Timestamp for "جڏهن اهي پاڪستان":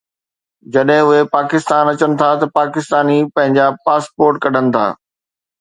0.75-1.85